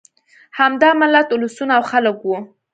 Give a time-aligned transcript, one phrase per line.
[0.59, 2.35] همدا ملت، اولسونه او خلک وو.